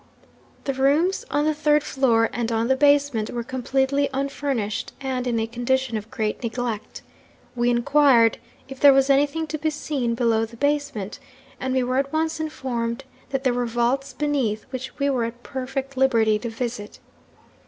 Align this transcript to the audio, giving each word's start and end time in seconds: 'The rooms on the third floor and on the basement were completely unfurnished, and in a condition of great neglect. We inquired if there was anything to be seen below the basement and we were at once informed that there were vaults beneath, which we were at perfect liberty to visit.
'The 0.63 0.73
rooms 0.73 1.25
on 1.29 1.45
the 1.45 1.53
third 1.53 1.83
floor 1.83 2.27
and 2.33 2.51
on 2.51 2.67
the 2.69 2.75
basement 2.75 3.29
were 3.29 3.43
completely 3.43 4.09
unfurnished, 4.15 4.93
and 4.99 5.27
in 5.27 5.39
a 5.39 5.45
condition 5.45 5.95
of 5.95 6.09
great 6.09 6.41
neglect. 6.41 7.03
We 7.55 7.69
inquired 7.69 8.39
if 8.67 8.79
there 8.79 8.93
was 8.93 9.11
anything 9.11 9.45
to 9.45 9.59
be 9.59 9.69
seen 9.69 10.15
below 10.15 10.43
the 10.43 10.57
basement 10.57 11.19
and 11.59 11.71
we 11.75 11.83
were 11.83 11.97
at 11.97 12.11
once 12.11 12.39
informed 12.39 13.03
that 13.29 13.43
there 13.43 13.53
were 13.53 13.67
vaults 13.67 14.13
beneath, 14.13 14.63
which 14.71 14.97
we 14.97 15.07
were 15.11 15.25
at 15.25 15.43
perfect 15.43 15.95
liberty 15.95 16.39
to 16.39 16.49
visit. 16.49 16.97